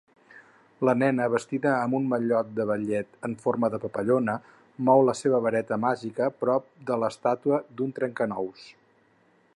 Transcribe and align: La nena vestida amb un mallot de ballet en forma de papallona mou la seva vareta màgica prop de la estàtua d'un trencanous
La 0.87 0.93
nena 1.01 1.27
vestida 1.33 1.73
amb 1.81 1.97
un 1.97 2.07
mallot 2.13 2.49
de 2.61 2.65
ballet 2.71 3.29
en 3.29 3.37
forma 3.45 3.71
de 3.75 3.81
papallona 3.85 4.37
mou 4.89 5.05
la 5.11 5.17
seva 5.23 5.45
vareta 5.49 5.81
màgica 5.87 6.33
prop 6.45 6.75
de 6.91 7.01
la 7.05 7.15
estàtua 7.17 7.65
d'un 7.79 7.97
trencanous 8.01 8.67